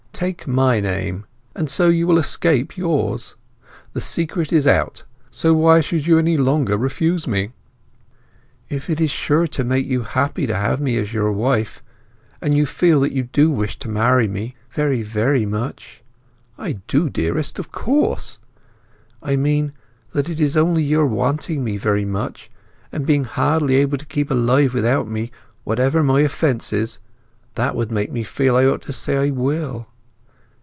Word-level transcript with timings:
Take 0.21 0.45
my 0.47 0.79
name, 0.79 1.25
and 1.55 1.67
so 1.67 1.87
you 1.89 2.05
will 2.05 2.19
escape 2.19 2.77
yours! 2.77 3.37
The 3.93 4.01
secret 4.01 4.53
is 4.53 4.67
out, 4.67 5.03
so 5.31 5.55
why 5.55 5.81
should 5.81 6.05
you 6.05 6.19
any 6.19 6.37
longer 6.37 6.77
refuse 6.77 7.25
me?" 7.27 7.53
"If 8.69 8.87
it 8.87 9.01
is 9.01 9.09
sure 9.09 9.47
to 9.47 9.63
make 9.63 9.87
you 9.87 10.03
happy 10.03 10.45
to 10.45 10.53
have 10.53 10.79
me 10.79 10.97
as 10.97 11.11
your 11.11 11.31
wife, 11.31 11.81
and 12.39 12.55
you 12.55 12.67
feel 12.67 12.99
that 12.99 13.13
you 13.13 13.23
do 13.23 13.49
wish 13.49 13.79
to 13.79 13.89
marry 13.89 14.27
me, 14.27 14.55
very, 14.69 15.01
very 15.01 15.47
much—" 15.47 16.03
"I 16.55 16.73
do, 16.87 17.09
dearest, 17.09 17.57
of 17.57 17.71
course!" 17.71 18.37
"I 19.23 19.35
mean, 19.35 19.73
that 20.11 20.29
it 20.29 20.39
is 20.39 20.55
only 20.55 20.83
your 20.83 21.07
wanting 21.07 21.63
me 21.63 21.77
very 21.77 22.05
much, 22.05 22.51
and 22.91 23.07
being 23.07 23.23
hardly 23.23 23.77
able 23.77 23.97
to 23.97 24.05
keep 24.05 24.29
alive 24.29 24.75
without 24.75 25.07
me, 25.07 25.31
whatever 25.63 26.03
my 26.03 26.21
offences, 26.21 26.99
that 27.55 27.75
would 27.75 27.91
make 27.91 28.11
me 28.11 28.23
feel 28.23 28.55
I 28.55 28.65
ought 28.67 28.83
to 28.83 28.93
say 28.93 29.17
I 29.17 29.31
will." 29.31 29.87